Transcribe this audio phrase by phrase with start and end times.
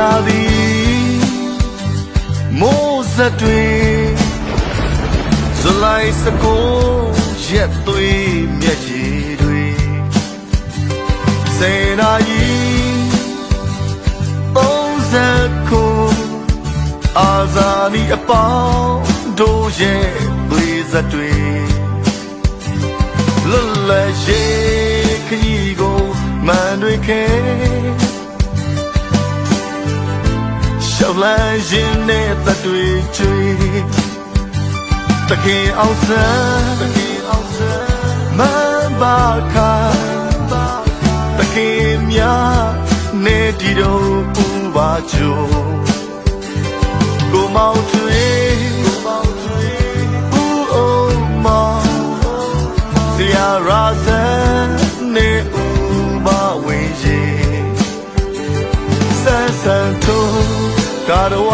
[0.00, 1.20] ရာသည်
[2.60, 3.62] မိုးဆက်တွေ
[5.60, 6.68] ဇူလိုင်စကို
[7.48, 9.64] ရက်သွေးမျက်ရည်တွေ
[11.56, 12.60] စေနာကြီး
[14.56, 15.94] 30ကို
[17.18, 19.00] အာဇာနည်အပေါင်း
[19.40, 20.08] တို့ရဲ့
[20.50, 21.32] သွေးဆက်တွေ
[23.50, 26.00] လွတ်လပ်ရေးခရီးကို
[26.46, 27.22] မှန်တွေခဲ
[31.22, 32.84] လန်းရင်နဲ့တတွေ
[33.16, 33.84] ကျွေး
[35.28, 37.88] တခင်အောင်ဆန်းတခင်အောင်ဆန်း
[38.38, 39.20] မန်ပါ
[39.54, 39.72] ခါ
[41.38, 42.68] တခင်များ
[43.24, 45.49] နေဒီတော့ပူပါချို
[61.10, 61.50] ကာရဝ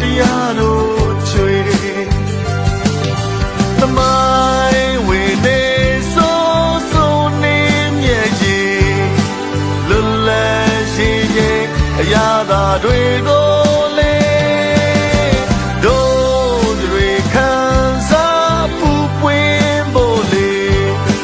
[0.00, 1.56] တရားတို့ချွေ
[3.78, 4.18] သမို
[4.72, 5.62] င်းဝင်နေ
[6.14, 7.58] စိုးစိုးနေ
[8.00, 9.08] မြဲကြီး
[9.88, 11.62] လွတ်လပ်ရှိရဲ့
[12.00, 13.48] အရာသာတွေကို
[13.98, 14.16] လေ
[15.84, 17.52] တို့တွေခံ
[18.10, 18.90] စားပူ
[19.20, 20.52] ပွင့်ဖို့လေ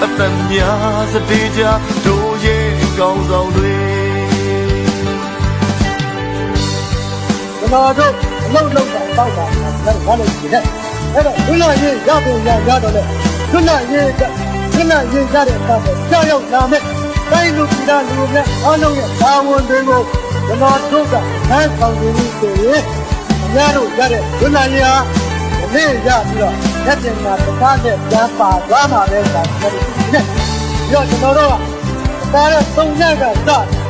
[0.03, 1.63] အတန်များစတေးကြ
[2.07, 4.04] တို့ရဲ့ကောင်းဆောင်တွေ
[7.75, 8.13] တော်တို့
[8.47, 10.63] အလုပ်လုပ်တာတောက်တာလည်းဘာလို့ဒီတဲ့
[11.15, 13.03] အဲ့တော့လွတ်လပ်ရေးရဖို့ရရတော့လေ
[13.53, 14.23] လွတ်လပ်ရေးက
[14.75, 16.83] လွတ်လပ်ရေးရတဲ့အခါကျကြောက်ရောက်လာမဲ့
[17.31, 20.01] တိုင်းလူပြည်သားလူများအားလုံးရဲ့ဘာဝန်တွေကို
[20.47, 21.15] ကျွန်တော်တို့က
[21.49, 22.83] ဟန်ဆောင်နေပြီဆိုရင်
[23.45, 24.97] အများတို့ရတဲ့လွတ်လပ်ရေးဟာ
[25.63, 26.55] အလေးရပြီးတော့
[26.87, 31.55] လက်တင်မှာတစ်ခါနဲ့ပြန်ပါသွားမှာလဲဆိုတာကျွန်တော်ဒီနဲ့ပြီးတော့ကျွန်တော်တို့
[32.33, 33.29] ကဒါနဲ့သုံးရက်ကစ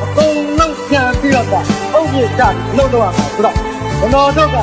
[0.03, 2.43] အကုန်လုံးပြန်ပြီးတော့အုပ်ပြကြ
[2.77, 3.74] လို့လုပ်တော့မှာဆိုတော့
[4.05, 4.57] ကျွန်တော်တို့က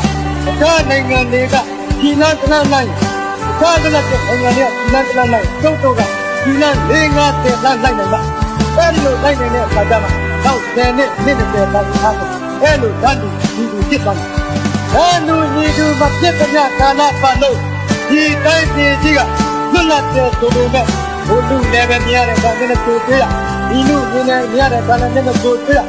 [0.49, 1.55] အခြားနိုင်ငံတွေက
[2.01, 6.01] ဒီလန်းတလန်းလိုက်အခြားကလည်းနိုင်ငံတွေကဒီလန်းတလန်းလိုက်ကျုပ်တို့က
[6.45, 8.21] ဒီလန်း၄၅တဲ့လန်းလိုက်နေမှာ
[8.77, 10.09] အဲ့လိုလိုက်နေတဲ့အခါကျမှ
[10.45, 12.31] တော့10နှစ်နှစ်20လောက်ထားတယ်
[12.63, 14.31] အဲ့လိုဓာတ်တူဒီလိုဖြစ်သွားတယ်
[14.93, 17.57] ဓာတ်တူညီတူမပြတ်ကြကာလပတ်လို့
[18.09, 19.21] ဒီတိုင်းပြည်ကြီးက
[19.73, 20.87] လွတ်လပ်တဲ့ဆိုပေမဲ့
[21.29, 23.25] ဘုလူလည်းပဲမြင်ရတဲ့ကောင်နဲ့ကိုတွေ့ရ
[23.69, 25.11] ဒီလူမြင်နေမြင်ရတဲ့ကောင်နဲ့
[25.43, 25.81] ကိုတွေ့ရ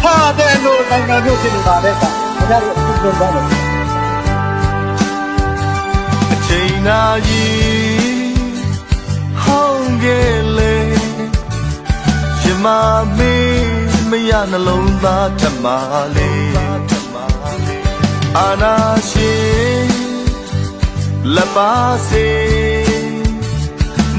[0.00, 3.46] ထားတယ်လို့နိုင်ငံမျိုးဖြစ်နေပါတဲ့ကောင်ဒါကြတော့အခု ပြန်သွားတယ်
[6.32, 8.32] အချိန်နာကြီး
[9.42, 10.06] ဟောင်းက
[10.58, 10.96] လေး
[12.42, 12.66] ရမ
[13.16, 13.66] မေး
[14.10, 15.66] မရနှလုံးသားထမ
[16.16, 16.52] လေး
[18.38, 18.76] အာနာ
[19.10, 19.90] ရှင်
[21.34, 21.74] လက်ပါ
[22.08, 22.30] စေ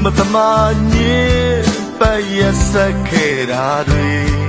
[0.02, 0.36] မတမ
[0.92, 1.58] ညင်
[1.98, 2.02] ပ
[2.38, 2.40] ယ
[2.70, 4.43] ဆက်ခဲ့တာတွေ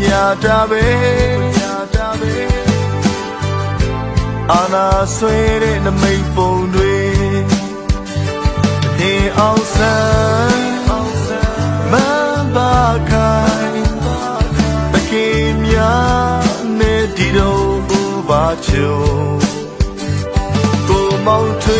[0.00, 0.84] မညာတာပဲ
[1.40, 2.34] မညာတာပဲ
[4.52, 6.94] အာနာဆွေတဲ့နမိတ်ပုံတွေ
[8.96, 10.72] ဟင်အောင်ဆန်း
[11.92, 12.76] မန်ပါ
[13.10, 13.82] ခိုင်
[14.92, 15.28] တကေ
[15.64, 18.98] များနဲ့ဒီတော့ဘူပါချို
[20.88, 21.72] ကိုမောင်ထွ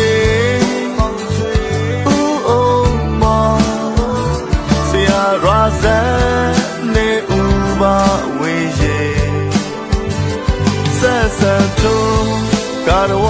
[12.93, 13.27] ကာရဝ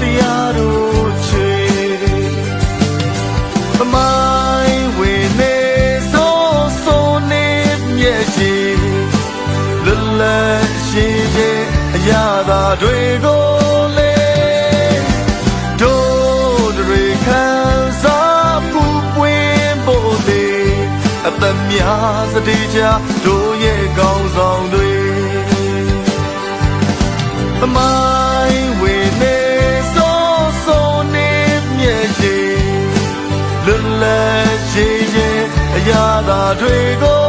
[0.00, 1.50] တရားတို့ချေ
[3.78, 4.12] သမို
[4.66, 5.56] င်းဝင်နေ
[6.12, 7.46] စိုးစိုးနေ
[7.96, 8.54] မြဲရှိ
[9.84, 11.60] လွတ်လပ်ရှိရဲ့
[11.94, 13.44] အရာသာတွေကို
[13.96, 14.14] လေ
[15.80, 17.46] တို့တွေခံ
[18.02, 18.84] စားပူ
[19.14, 20.46] ပွင့်ဖို့လေ
[21.26, 22.80] အသက်များစတေးကြ
[23.24, 24.90] တို့ရဲ့ကောင်းဆောင်တွေ
[27.62, 28.09] သမိုင်း
[35.88, 37.22] ရဲ့အရာသာတွေကို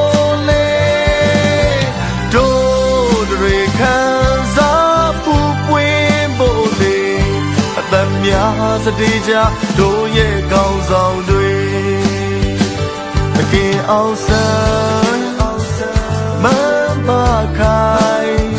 [0.49, 0.67] လေ
[2.33, 3.97] တို့တွေခံ
[4.55, 5.35] စားပူ
[5.67, 6.99] ပွင့်ဖို့လေ
[7.79, 9.31] အသက်များစတေးကြ
[9.79, 11.53] တို့ရဲ့ကောင်းဆောင်တွေ
[13.35, 15.25] တကယ်အောင်ဆန်း
[16.43, 17.27] မန်ပါ
[17.59, 18.49] ခိုင်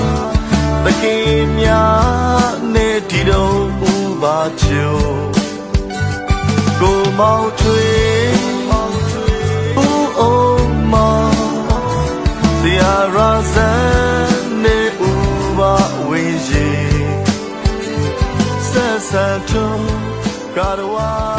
[0.85, 1.19] တကေ
[1.59, 3.63] များနဲ့ဒီတော့
[3.93, 4.97] ဥပါချို
[6.81, 8.12] ကိုမောင်ထွေ
[20.55, 21.32] Got a while.